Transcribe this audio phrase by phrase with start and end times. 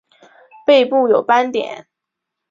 [0.65, 1.87] 背部有斑点。